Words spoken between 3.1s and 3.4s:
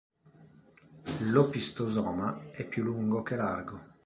che